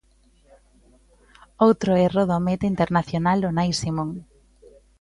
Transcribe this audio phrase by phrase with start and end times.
[1.67, 4.09] Outro erro do meta internacional Unai Simón.